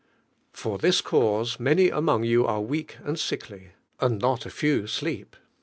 [0.51, 5.35] Fur this c!iii*L' many among you lire wenk and sickly, and not a few sleep.